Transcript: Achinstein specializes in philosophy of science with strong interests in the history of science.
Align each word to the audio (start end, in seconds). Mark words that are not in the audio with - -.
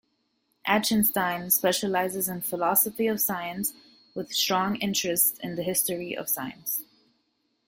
Achinstein 0.67 1.51
specializes 1.51 2.27
in 2.27 2.41
philosophy 2.41 3.05
of 3.05 3.21
science 3.21 3.73
with 4.15 4.33
strong 4.33 4.77
interests 4.77 5.37
in 5.43 5.53
the 5.53 5.61
history 5.61 6.17
of 6.17 6.27
science. 6.27 6.81